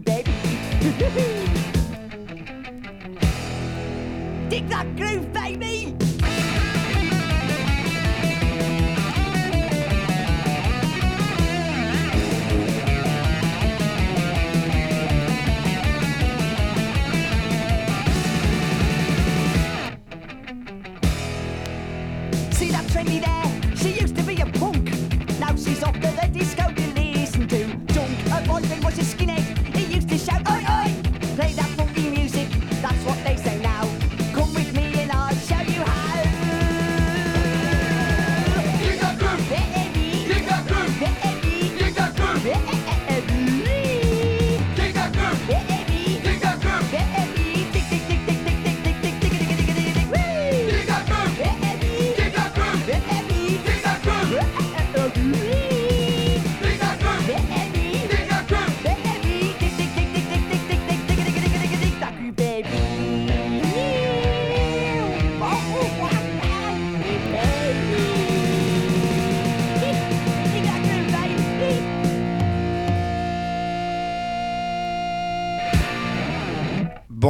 [0.00, 0.30] baby.
[4.48, 5.73] Dig that groove, baby!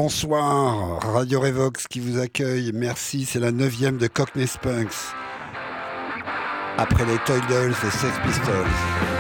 [0.05, 2.73] Bonsoir, Radio Revox qui vous accueille.
[2.75, 5.15] Merci, c'est la neuvième de Cockney Spunks.
[6.77, 9.14] Après les Toydles et Sex Pistols.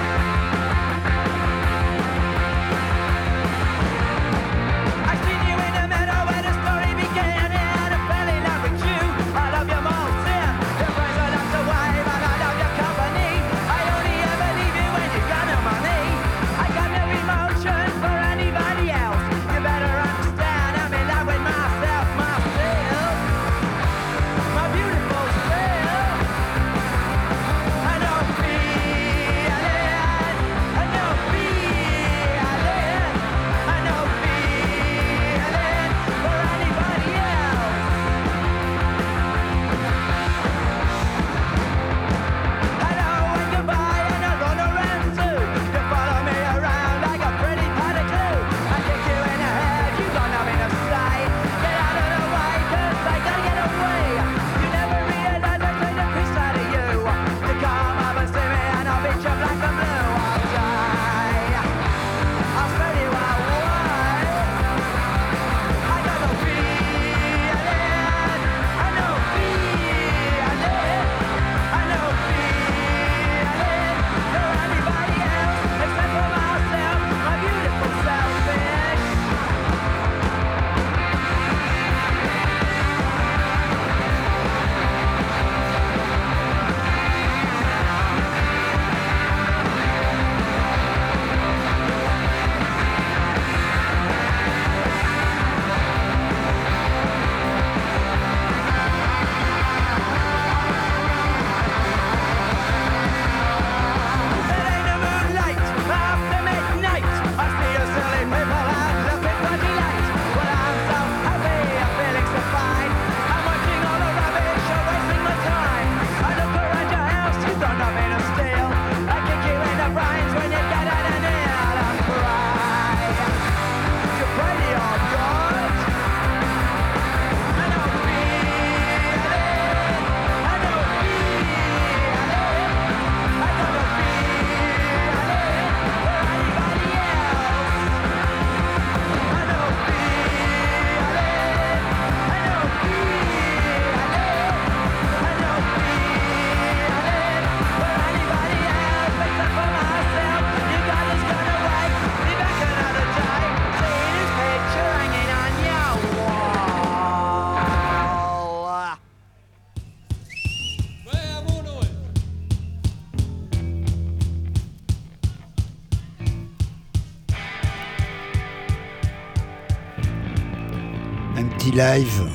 [171.74, 172.28] live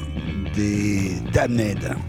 [0.54, 2.09] des Damned.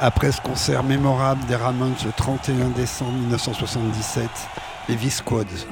[0.00, 4.28] Après ce concert mémorable des Ramones le 31 décembre 1977,
[4.88, 5.66] les V-Squads.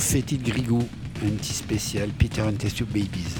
[0.00, 0.82] Fétit Grigou,
[1.24, 3.39] un petit spécial Peter and Test Babies.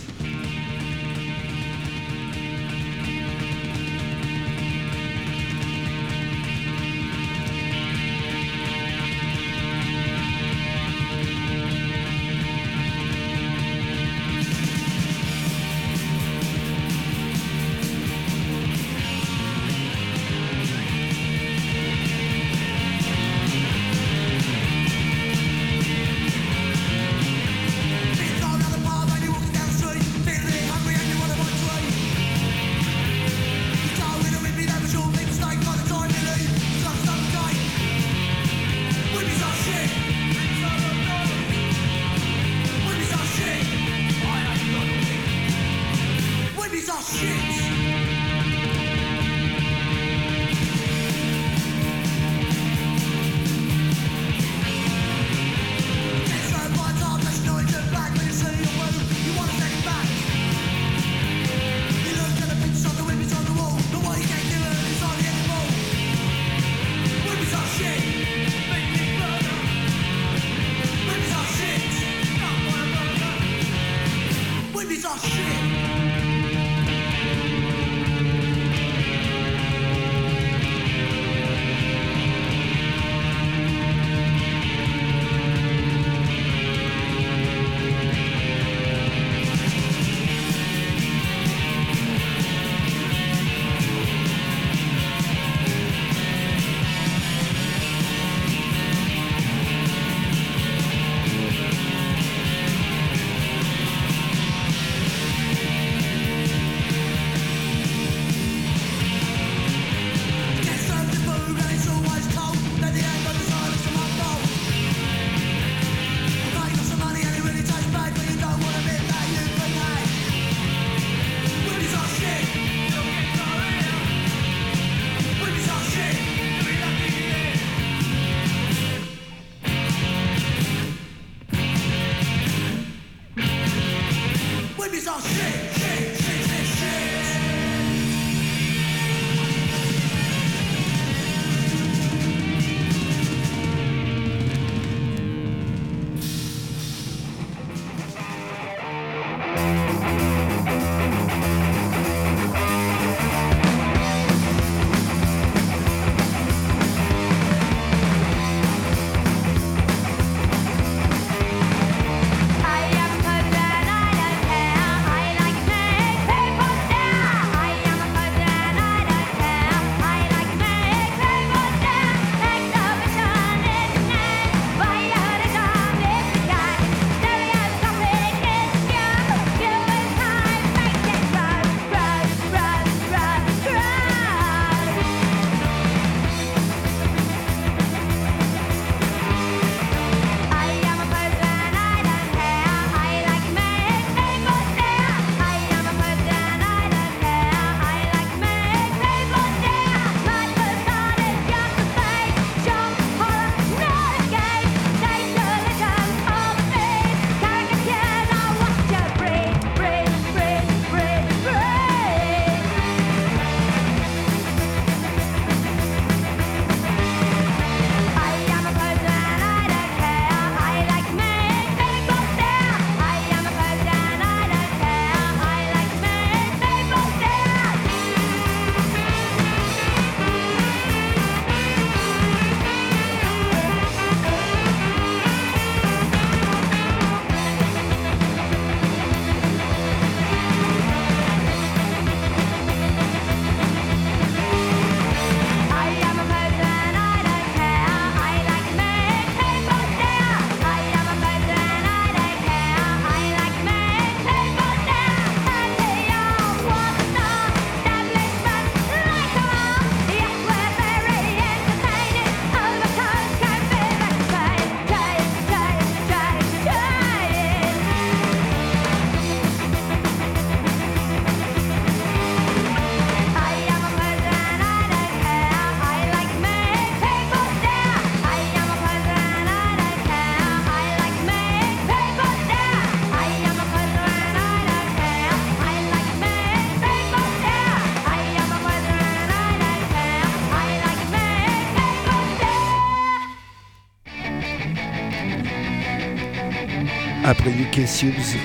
[297.72, 298.36] UK Subs,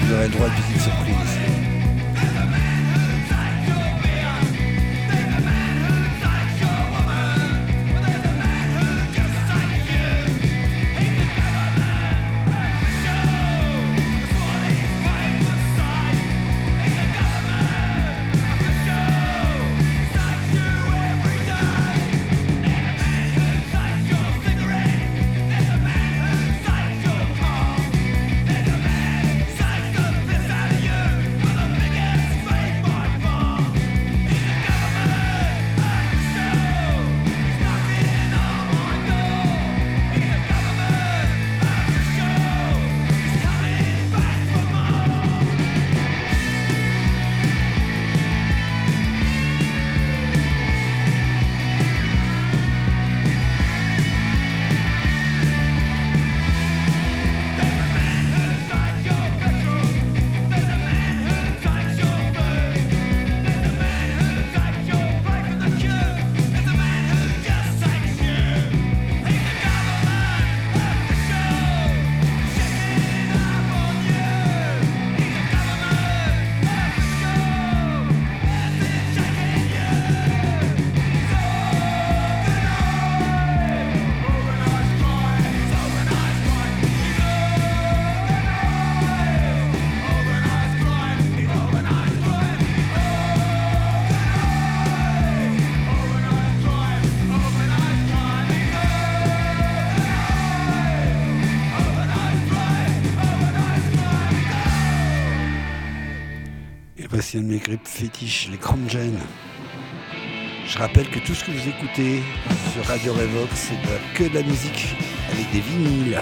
[0.00, 1.41] vous aurez le droit de visite surprise.
[107.62, 109.18] Grippes fétiches, les Cramgen.
[110.66, 112.22] Je rappelle que tout ce que vous écoutez
[112.72, 114.94] sur Radio Revox, c'est que de la musique
[115.30, 116.20] avec des vinyles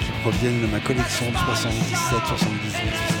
[0.00, 3.13] qui proviennent de ma collection de 77, 78,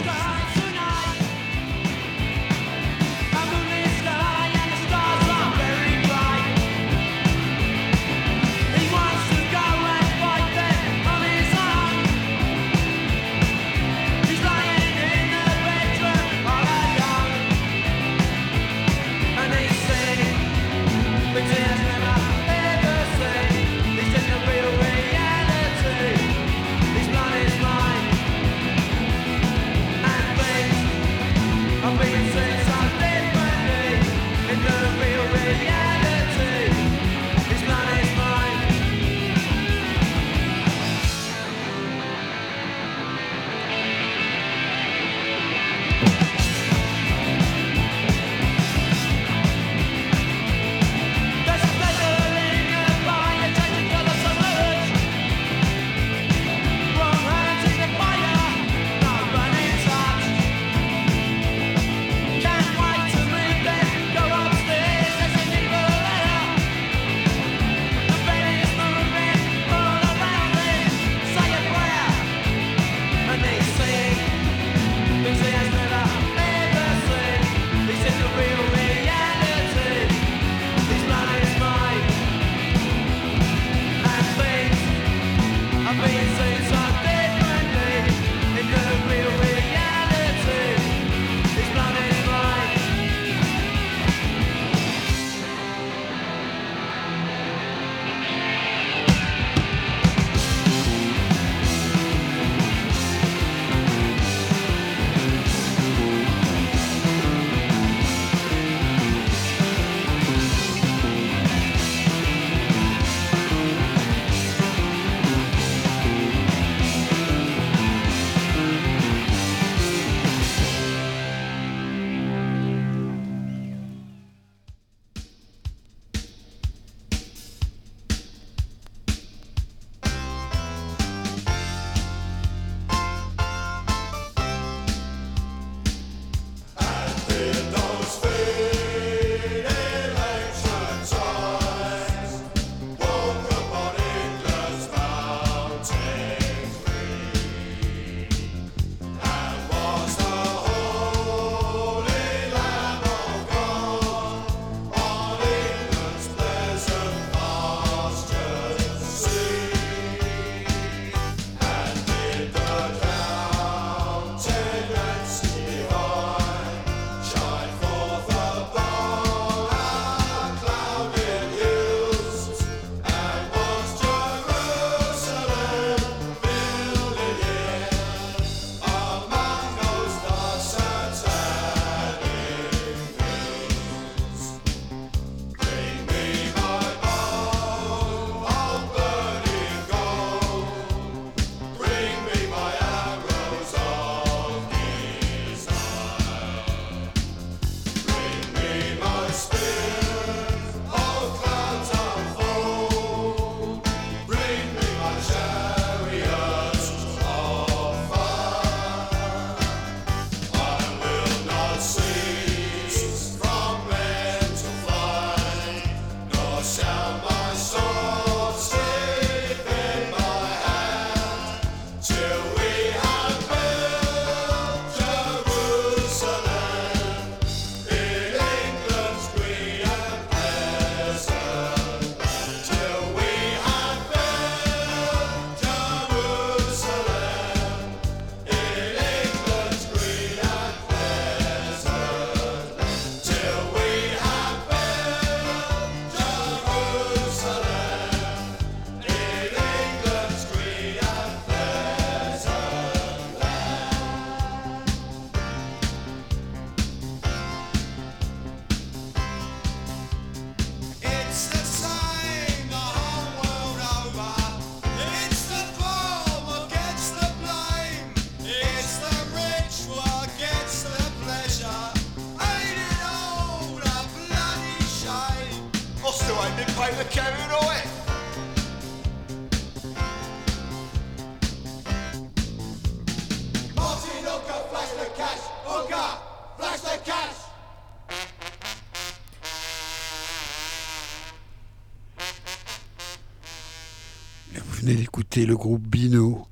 [295.42, 296.46] le groupe Bino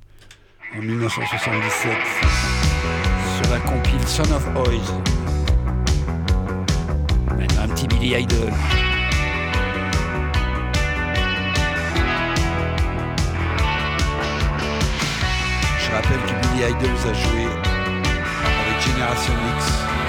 [0.77, 1.93] en 1977
[3.37, 4.93] sur la compile Son of Oise.
[7.61, 8.53] Un petit Billy Idol.
[15.79, 17.47] Je rappelle que Billy Idols a joué
[18.59, 20.02] avec Generation X.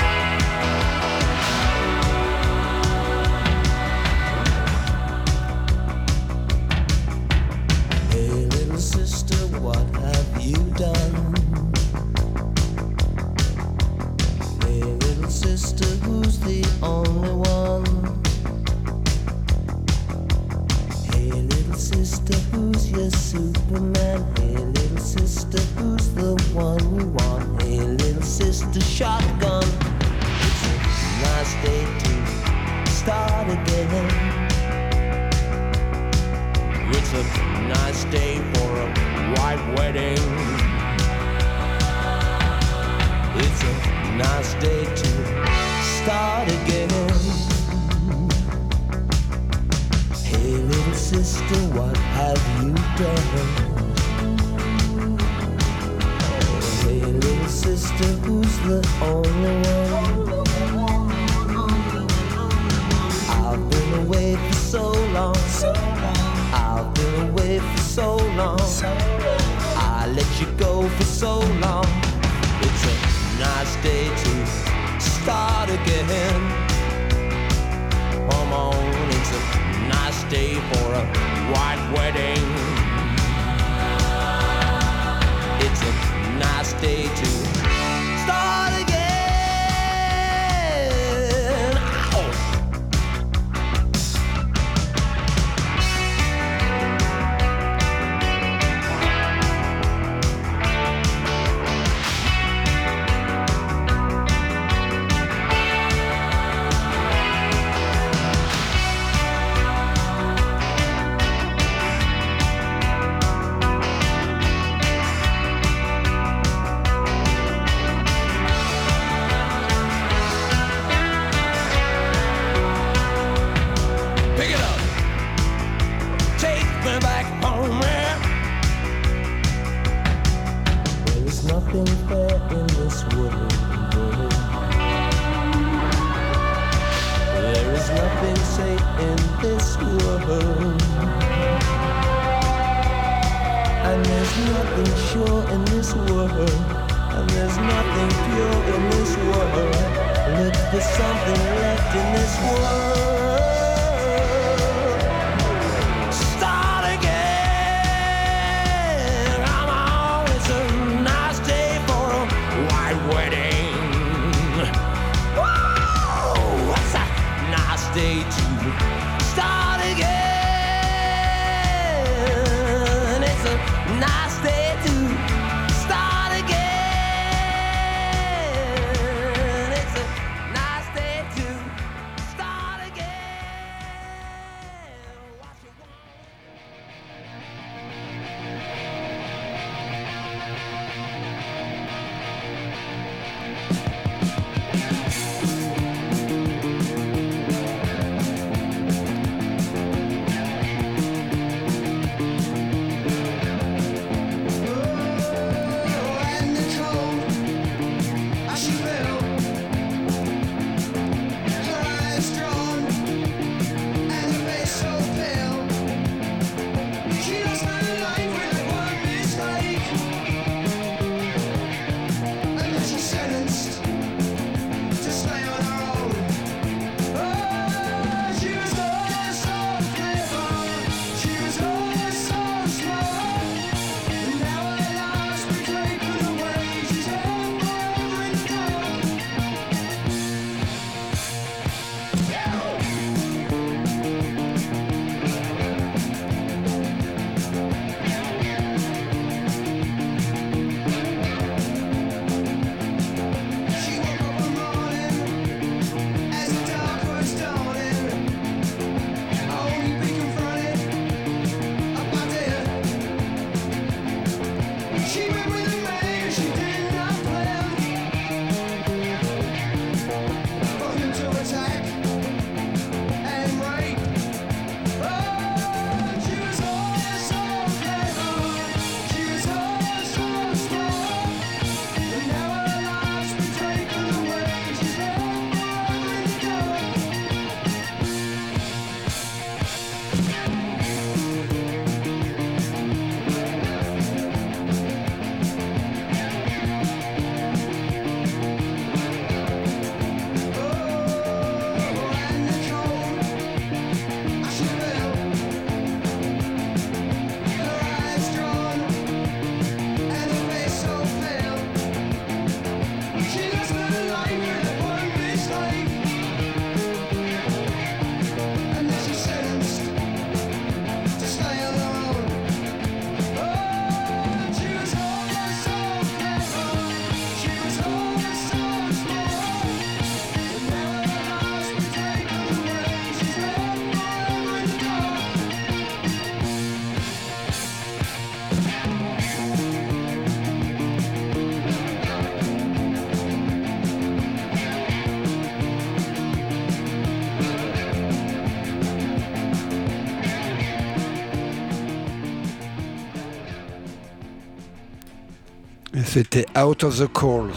[356.13, 357.49] C'était Out of the Cold.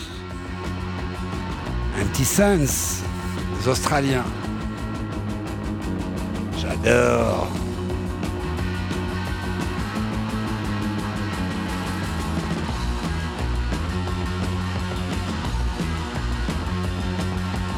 [2.00, 3.02] Un petit sens,
[3.60, 4.24] les Australiens.
[6.56, 7.48] J'adore.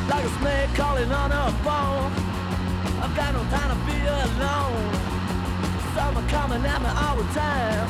[0.09, 2.12] like a snake calling on a phone.
[3.03, 4.93] I've got no time to be alone.
[5.97, 7.89] Someone coming at me all the time.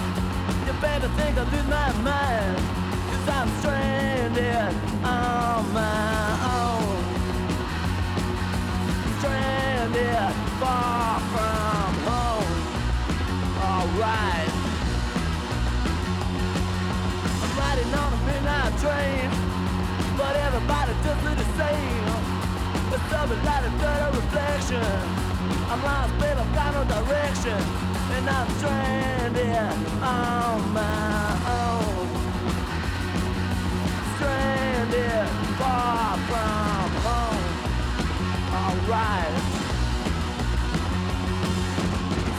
[0.66, 2.77] You better think I lose my mind.
[3.30, 4.74] I'm stranded
[5.04, 6.96] on my own.
[9.18, 12.54] Stranded far from home.
[13.68, 14.50] Alright.
[17.42, 19.30] I'm riding on a midnight train.
[20.16, 22.08] But everybody does it the same.
[22.92, 25.28] It's something like a dirty reflection.
[25.70, 27.60] I'm lost, but I've got no direction.
[28.14, 31.97] And I'm stranded on my own.
[34.88, 37.44] Far from home.
[38.56, 39.34] Alright.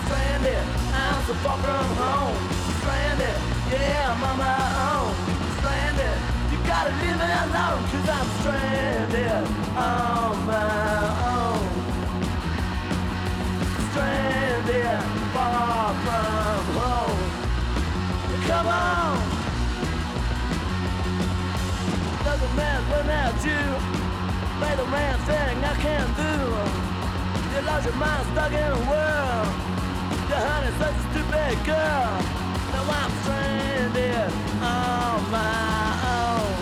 [0.05, 2.37] Stranded, I'm so far from home.
[2.79, 3.37] Stranded,
[3.71, 5.13] yeah, I'm on my own.
[5.59, 6.17] Stranded,
[6.51, 6.91] you gotta
[8.09, 9.45] I'm stranded
[9.77, 10.69] on my
[11.29, 11.61] own.
[13.91, 15.01] Stranded
[15.33, 17.19] far from home.
[18.47, 19.28] Come on.
[22.59, 23.63] Doesn't without you.
[24.59, 26.33] Play the man thing I can't do.
[27.51, 29.47] You lost your mind stuck in a world.
[30.27, 32.11] Your honey's such a stupid girl.
[32.73, 35.87] Now I'm stranded on my
[36.19, 36.57] own.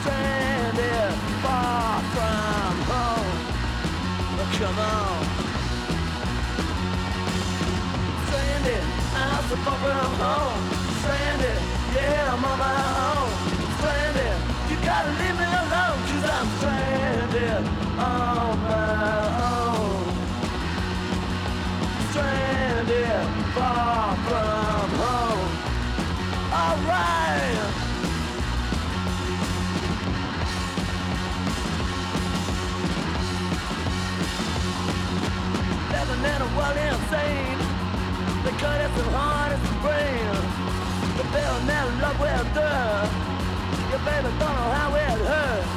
[0.00, 1.12] Stranded
[1.44, 3.38] far from home.
[4.40, 5.18] Oh, come on.
[8.26, 8.84] Stranded,
[9.14, 10.60] I'm so far from home.
[11.02, 11.58] Stranded,
[11.94, 12.85] yeah, I'm on my
[38.58, 40.36] cut some heart and some brain.
[41.16, 42.72] The bill never love will do.
[43.90, 45.72] Your baby don't know how it hurts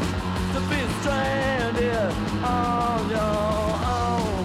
[0.54, 2.12] to be stranded
[2.44, 3.70] on your
[4.00, 4.44] own.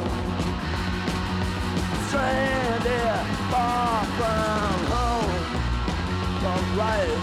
[2.09, 3.21] Stranded
[3.51, 5.43] far from home.
[6.51, 7.19] Alright.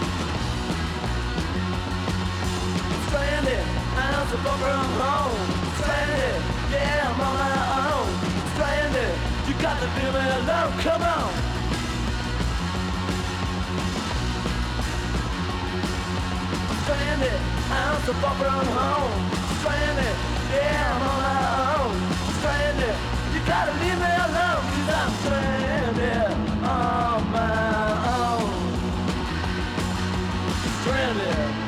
[3.07, 3.65] Stranded,
[3.97, 5.47] I'm so far from home.
[5.79, 6.41] Stranded,
[6.71, 7.60] yeah, I'm
[9.61, 10.73] got leave me alone.
[10.81, 11.33] Come on.
[16.83, 19.13] Stranded, I'm so far from home.
[19.59, 20.15] Stranded,
[20.51, 21.37] yeah, I'm on my
[21.77, 21.93] own.
[22.39, 22.95] Stranded,
[23.33, 26.31] you gotta leave me alone, cause I'm stranded
[26.65, 27.53] on my
[28.17, 28.49] own.
[30.81, 31.60] Stranded.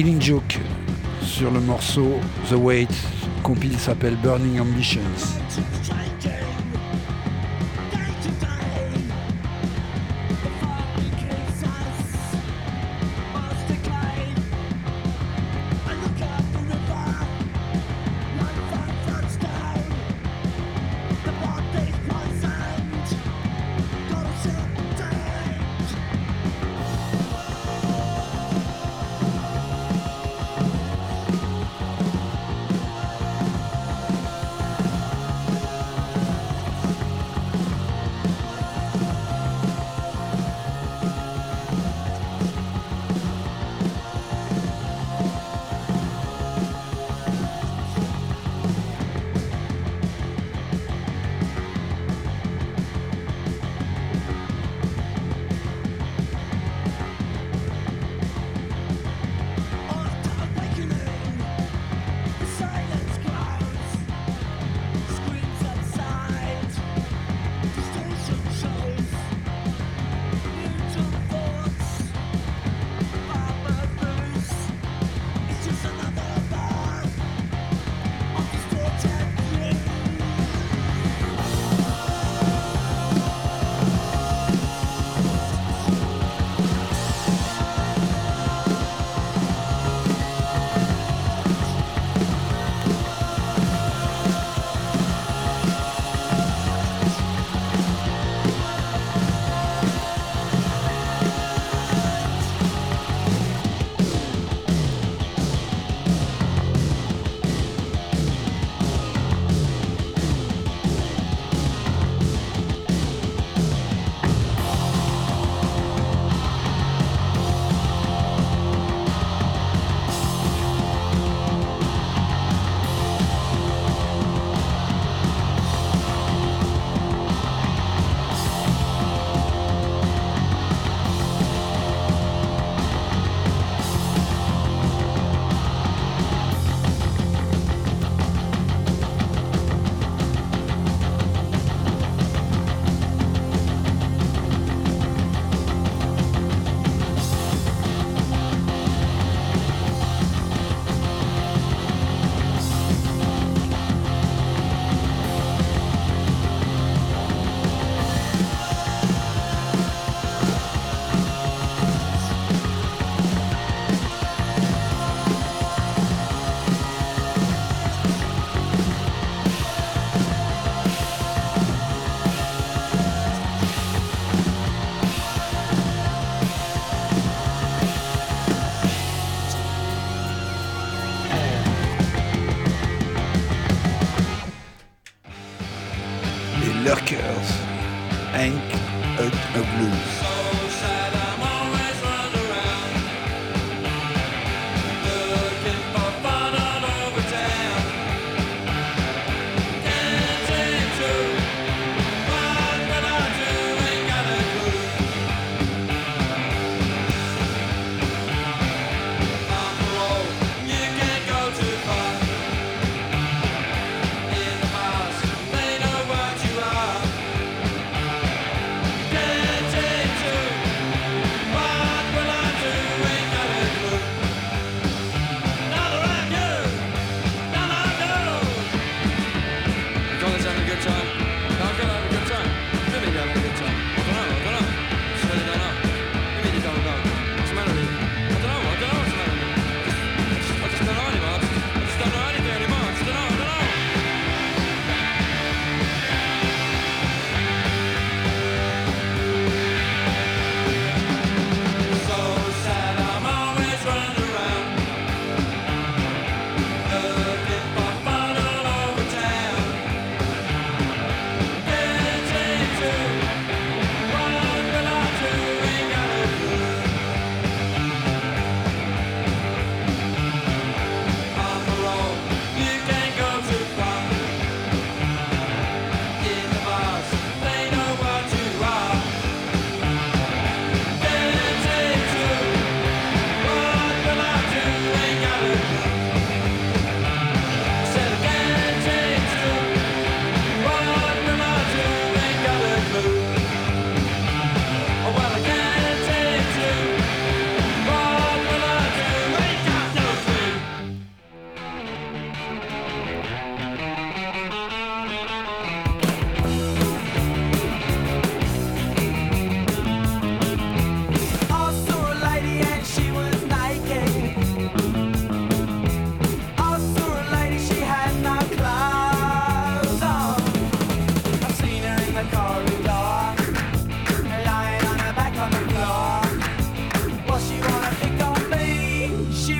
[0.00, 0.58] Killing Joke
[1.20, 2.12] sur le morceau
[2.48, 2.88] The Wait.
[3.42, 5.02] Compile s'appelle Burning Ambitions.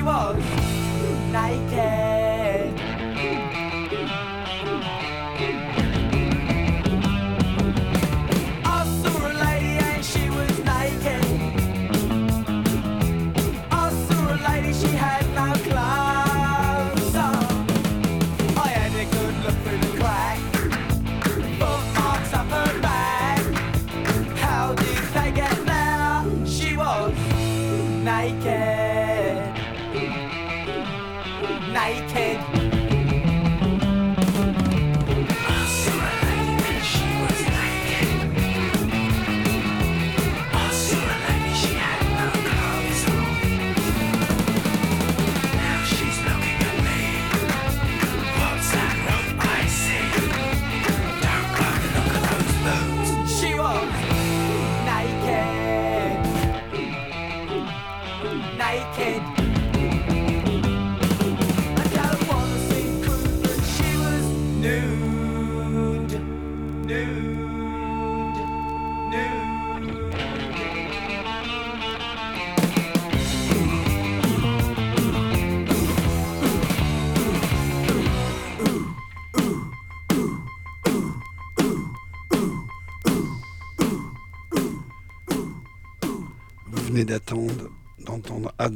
[0.03, 0.43] was.
[1.31, 1.90] Naked.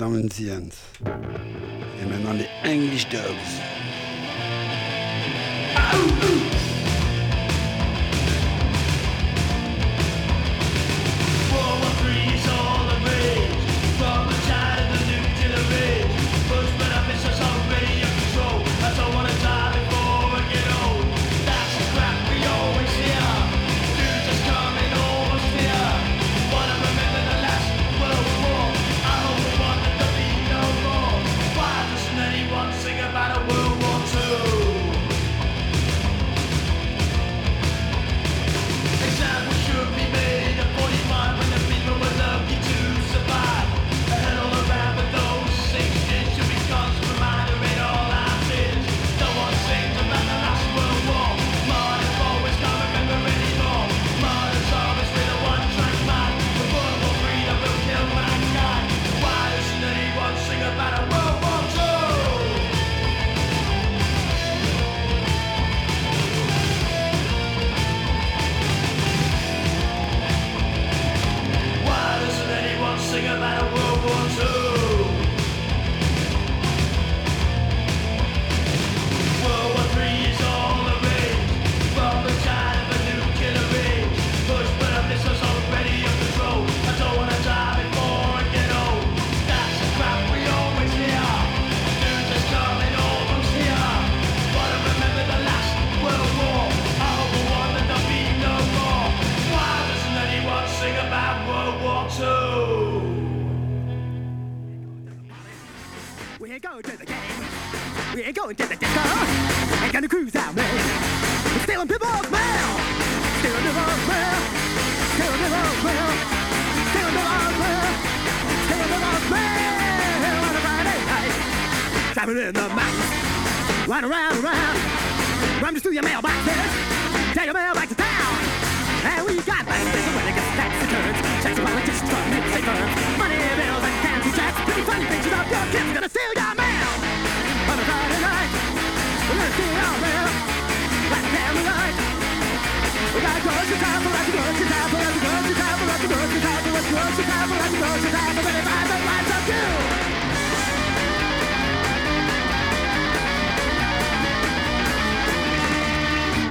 [0.02, 0.78] And the Ants.
[1.06, 3.62] Et maintenant les English Dogs.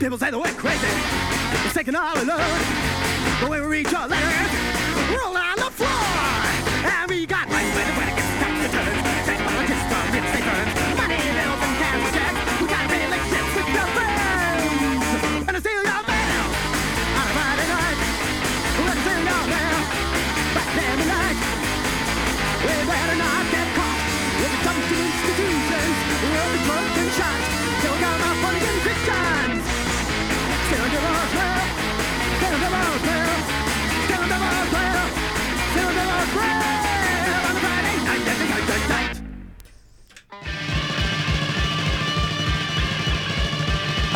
[0.00, 0.86] People say that we're crazy,
[1.64, 2.26] we're taking all alone,
[3.40, 5.43] but when we read your letters, roll out.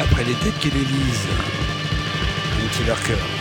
[0.01, 1.27] Après les têtes qu'elle élise,
[2.57, 3.38] un petit leur cœur.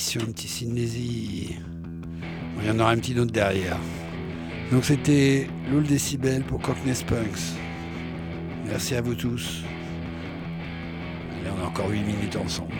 [0.00, 1.56] édition, un petit Sydnésie.
[2.58, 3.76] Il y en aura un petit autre derrière.
[4.72, 7.58] Donc c'était Loul Décibel pour Cockney Spunks.
[8.64, 9.62] Merci à vous tous.
[11.42, 12.72] Allez, on a encore 8 minutes ensemble.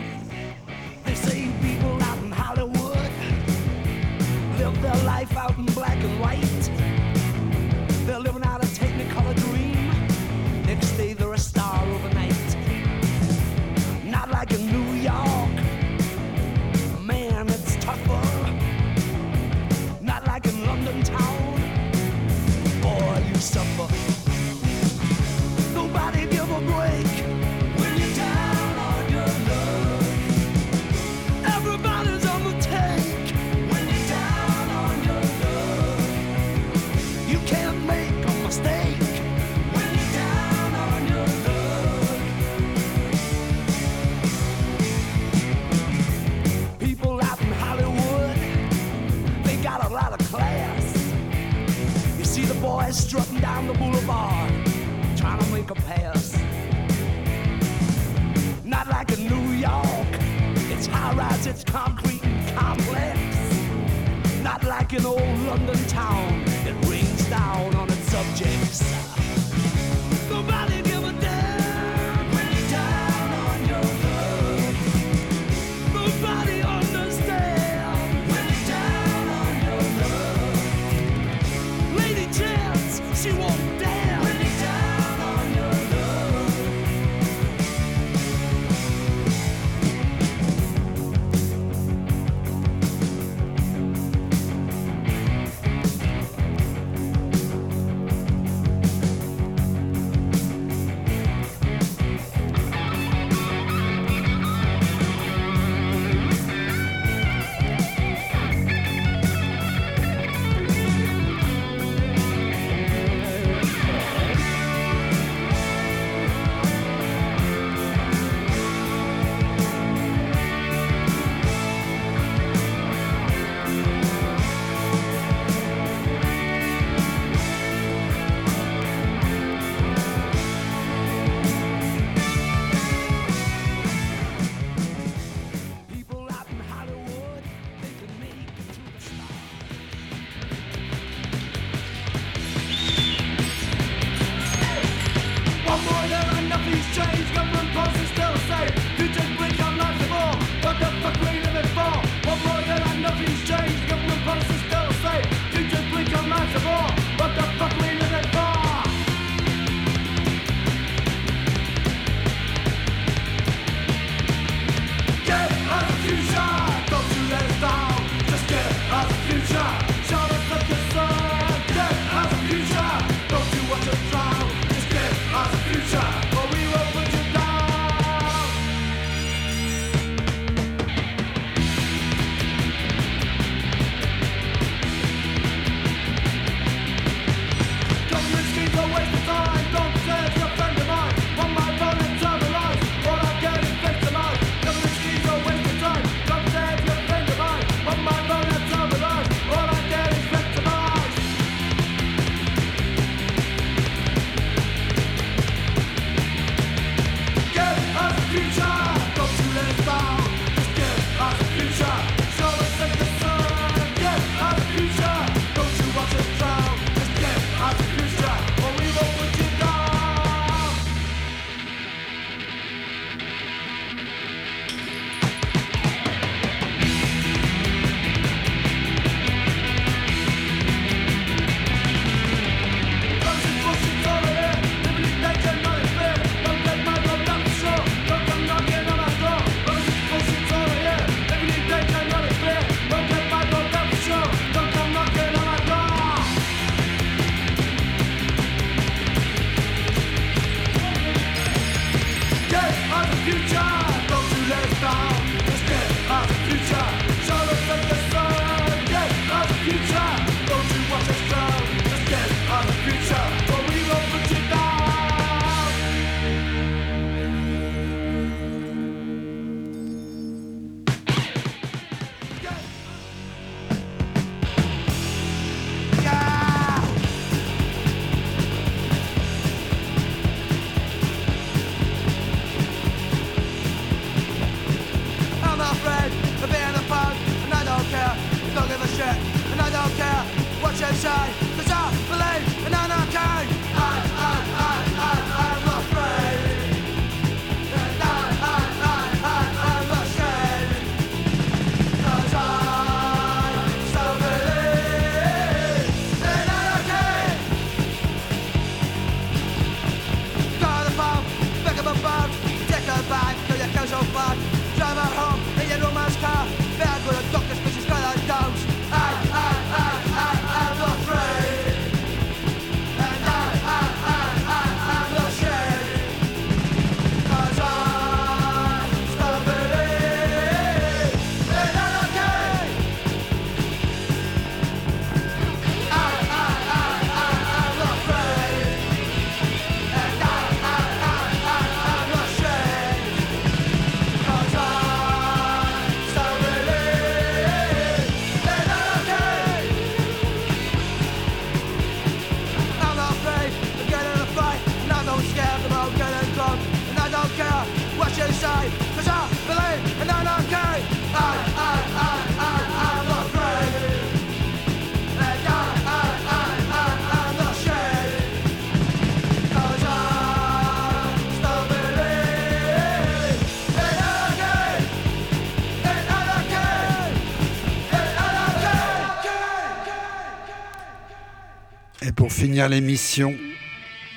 [382.15, 383.35] Pour finir l'émission,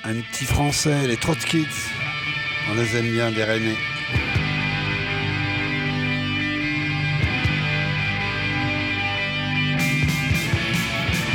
[0.03, 1.65] un petit français, les Trotskits.
[2.69, 3.75] On les aime bien, des Rennais.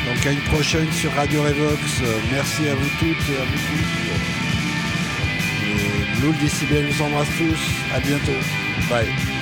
[0.07, 2.03] Donc à une prochaine sur Radio Revox.
[2.33, 3.91] Merci à vous toutes et à vous tous.
[6.23, 7.61] Loul d'ici bien, nous embrasse tous.
[7.95, 8.39] À bientôt.
[8.89, 9.40] Bye.